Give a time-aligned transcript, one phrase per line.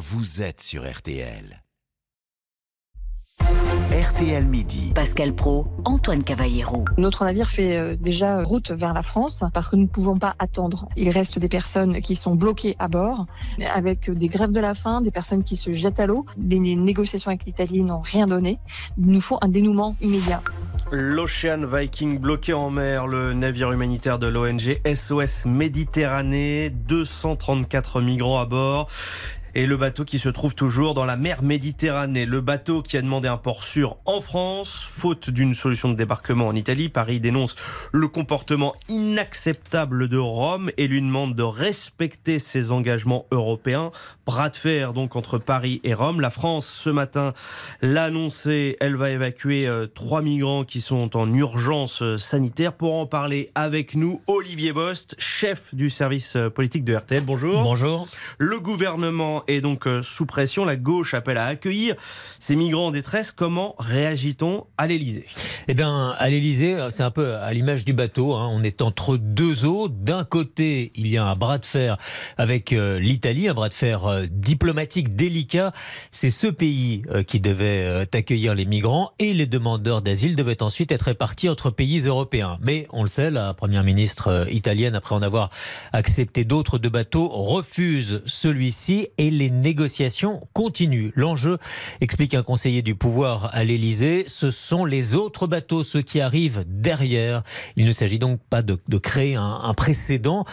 [0.00, 1.62] vous êtes sur RTL.
[3.92, 4.92] RTL Midi.
[4.94, 6.86] Pascal Pro, Antoine Cavallero.
[6.96, 10.36] Notre navire fait euh, déjà route vers la France parce que nous ne pouvons pas
[10.38, 10.88] attendre.
[10.96, 13.26] Il reste des personnes qui sont bloquées à bord
[13.74, 16.24] avec des grèves de la faim, des personnes qui se jettent à l'eau.
[16.38, 18.58] Des négociations avec l'Italie n'ont rien donné.
[18.96, 20.40] Il nous faut un dénouement immédiat.
[20.92, 28.46] L'Ocean Viking bloqué en mer, le navire humanitaire de l'ONG SOS Méditerranée, 234 migrants à
[28.46, 28.88] bord
[29.54, 32.26] et le bateau qui se trouve toujours dans la mer Méditerranée.
[32.26, 36.48] Le bateau qui a demandé un port sûr en France, faute d'une solution de débarquement
[36.48, 36.88] en Italie.
[36.88, 37.56] Paris dénonce
[37.92, 43.90] le comportement inacceptable de Rome et lui demande de respecter ses engagements européens.
[44.26, 46.20] Bras de fer donc entre Paris et Rome.
[46.20, 47.32] La France ce matin
[47.80, 52.72] l'a annoncé, elle va évacuer euh, trois migrants qui sont en urgence euh, sanitaire.
[52.72, 57.22] Pour en parler avec nous, Olivier Bost, chef du service euh, politique de RTL.
[57.24, 57.62] Bonjour.
[57.62, 58.08] Bonjour.
[58.38, 60.64] Le gouvernement est donc euh, sous pression.
[60.64, 61.94] La gauche appelle à accueillir
[62.38, 63.32] ces migrants en détresse.
[63.32, 65.26] Comment réagit-on à l'Elysée
[65.68, 68.34] Eh bien, à l'Elysée, euh, c'est un peu à l'image du bateau.
[68.34, 68.48] Hein.
[68.52, 69.88] On est entre deux eaux.
[69.88, 71.98] D'un côté, il y a un bras de fer
[72.36, 75.72] avec euh, l'Italie, un bras de fer diplomatique délicat.
[76.12, 81.02] C'est ce pays qui devait accueillir les migrants et les demandeurs d'asile devaient ensuite être
[81.02, 82.58] répartis entre pays européens.
[82.60, 85.50] Mais on le sait, la première ministre italienne, après en avoir
[85.92, 91.10] accepté d'autres de bateaux, refuse celui-ci et les négociations continuent.
[91.14, 91.58] L'enjeu,
[92.00, 96.64] explique un conseiller du pouvoir à l'Elysée, ce sont les autres bateaux, ceux qui arrivent
[96.66, 97.42] derrière.
[97.76, 100.44] Il ne s'agit donc pas de, créer un, un, précédent.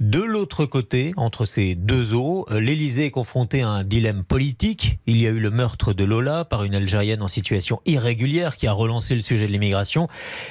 [0.00, 4.98] De l'autre côté, entre ces deux eaux, l'Elysée est confronté à un dilemme politique.
[5.06, 8.66] Il y a eu le meurtre de Lola par une Algérienne en situation irrégulière qui
[8.66, 10.08] a relancé le sujet de l'immigration.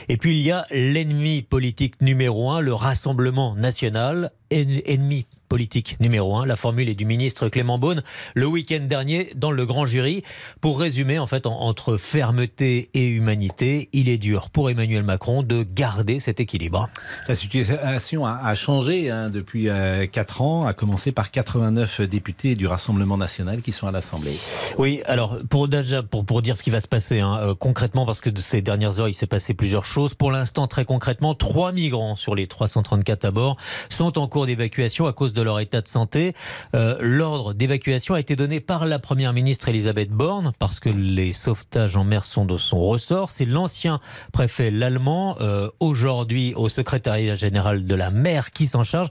[0.09, 6.35] Et puis il y a l'ennemi politique numéro un, le Rassemblement national, ennemi politique numéro
[6.35, 6.47] un.
[6.47, 8.01] La formule est du ministre Clément Beaune
[8.33, 10.23] le week-end dernier dans le grand jury.
[10.61, 15.61] Pour résumer, en fait, entre fermeté et humanité, il est dur pour Emmanuel Macron de
[15.61, 16.89] garder cet équilibre.
[17.27, 22.65] La situation a changé hein, depuis 4 euh, ans, à commencer par 89 députés du
[22.65, 24.35] Rassemblement national qui sont à l'Assemblée.
[24.79, 28.07] Oui, alors pour déjà pour, pour dire ce qui va se passer hein, euh, concrètement,
[28.07, 30.15] parce que de ces dernières heures, il s'est passé plusieurs choses.
[30.15, 33.57] Pour l'instant, très concrètement, trois migrants sur les 334 à bord
[33.89, 36.33] sont en cours d'évacuation à cause de leur état de santé.
[36.75, 41.33] Euh, l'ordre d'évacuation a été donné par la Première ministre Elisabeth Borne parce que les
[41.33, 43.31] sauvetages en mer sont de son ressort.
[43.31, 43.99] C'est l'ancien
[44.31, 49.09] préfet l'allemand, euh, aujourd'hui au secrétariat général de la mer, qui s'en charge.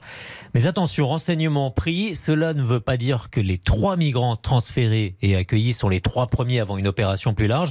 [0.53, 5.35] Mais attention, renseignement pris, cela ne veut pas dire que les trois migrants transférés et
[5.35, 7.69] accueillis sont les trois premiers avant une opération plus large.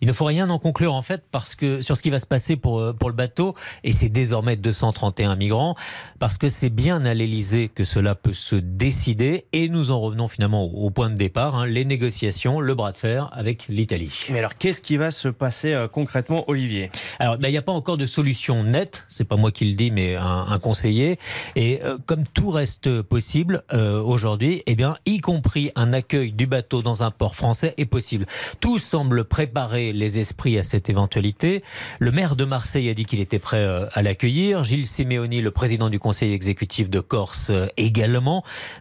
[0.00, 2.26] Il ne faut rien en conclure en fait parce que sur ce qui va se
[2.26, 5.74] passer pour, euh, pour le bateau, et c'est désormais 231 migrants,
[6.18, 9.46] parce que c'est bien à l'Elysée que cela peut se décider.
[9.52, 12.98] Et nous en revenons finalement au point de départ, hein, les négociations, le bras de
[12.98, 14.26] fer avec l'Italie.
[14.30, 16.90] Mais alors, qu'est-ce qui va se passer euh, concrètement, Olivier?
[17.18, 19.04] Alors, ben, il n'y a pas encore de solution nette.
[19.08, 21.18] C'est pas moi qui le dis, mais un, conseiller.
[21.56, 26.46] Et euh, comme tout reste possible euh, aujourd'hui, eh bien, y compris un accueil du
[26.46, 28.26] bateau dans un port français est possible.
[28.60, 31.62] Tout semble préparer les esprits à cette éventualité.
[31.98, 34.64] Le maire de Marseille a dit qu'il était prêt à l'accueillir.
[34.64, 37.50] Gilles Simeoni, le président du conseil exécutif de Corse,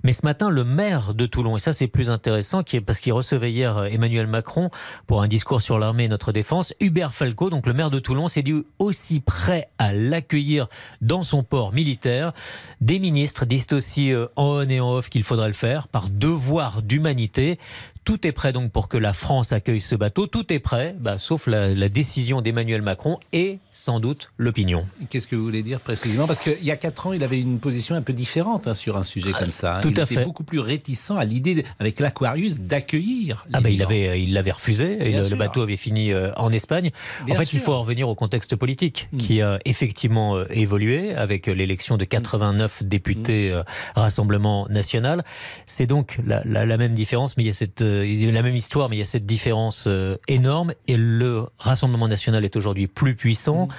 [0.04, 3.52] Mais ce matin, le maire de Toulon, et ça c'est plus intéressant, parce qu'il recevait
[3.52, 4.70] hier euh, Emmanuel Macron
[5.08, 8.28] pour un discours sur l'armée et notre défense, Hubert Falco, donc le maire de Toulon,
[8.28, 10.68] s'est dit aussi prêt à l'accueillir
[11.02, 12.34] dans son port militaire.
[12.80, 16.10] Des ministres disent aussi euh, en on et en off qu'il faudrait le faire par
[16.10, 17.58] devoir d'humanité.
[18.04, 20.26] Tout est prêt donc pour que la France accueille ce bateau.
[20.26, 24.88] Tout est prêt, bah, sauf la, décision d'Emmanuel Macron et sans doute l'opinion.
[25.10, 26.26] Qu'est-ce que vous voulez dire précisément?
[26.26, 28.98] Parce qu'il y a quatre ans, il avait une position un peu différente hein, sur
[28.98, 29.78] un sujet comme ça.
[29.78, 29.82] Hein.
[29.82, 30.24] Tout il à était fait.
[30.24, 33.46] beaucoup plus réticent à l'idée, avec l'Aquarius, d'accueillir.
[33.54, 34.98] Ah bah, il avait, il l'avait refusé.
[35.10, 36.92] Et le, bateau avait fini euh, en Espagne.
[37.30, 39.18] en fait, il faut en revenir au contexte politique hmm.
[39.18, 43.54] qui a effectivement euh, évolué avec l'élection de 89 députés hmm.
[43.54, 43.64] euh,
[43.96, 45.24] Rassemblement National.
[45.68, 48.42] C'est donc la, la, même différence, mais il y a cette il y a la
[48.42, 50.74] même histoire, mais il y a cette différence euh, énorme.
[50.88, 53.68] Et le Rassemblement national est aujourd'hui plus puissant.
[53.68, 53.70] Mmh.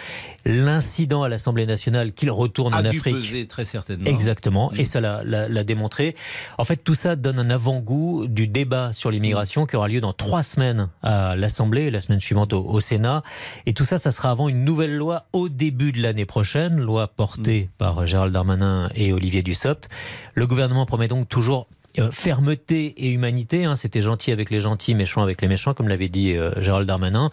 [0.44, 3.14] L'incident à l'Assemblée nationale qu'il retourne en Afrique.
[3.14, 4.06] Peser, très certainement.
[4.06, 4.70] Exactement.
[4.72, 4.80] Mmh.
[4.80, 6.14] Et ça l'a démontré.
[6.58, 10.12] En fait, tout ça donne un avant-goût du débat sur l'immigration qui aura lieu dans
[10.12, 13.22] trois semaines à l'Assemblée, la semaine suivante au, Sénat.
[13.66, 17.08] Et tout ça, ça sera avant une nouvelle loi au début de l'année prochaine, loi
[17.08, 17.76] portée mmh.
[17.78, 19.88] par Gérald Darmanin et Olivier Dussopt.
[20.34, 21.68] Le gouvernement promet donc toujours
[21.98, 23.64] euh, fermeté et humanité.
[23.64, 23.76] Hein.
[23.76, 27.30] C'était gentil avec les gentils, méchant avec les méchants, comme l'avait dit euh, Gérald Darmanin.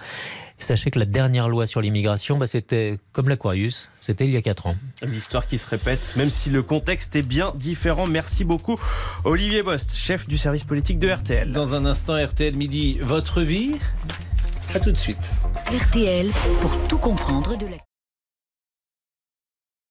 [0.57, 4.41] Sachez que la dernière loi sur l'immigration, bah, c'était comme l'Aquarius, c'était il y a
[4.41, 4.75] 4 ans.
[5.03, 8.05] L'histoire qui se répète, même si le contexte est bien différent.
[8.07, 8.77] Merci beaucoup,
[9.23, 11.53] Olivier Bost, chef du service politique de RTL.
[11.53, 13.75] Dans un instant, RTL Midi, votre vie.
[14.75, 15.33] À tout de suite.
[15.71, 16.27] RTL
[16.61, 17.88] pour tout comprendre de la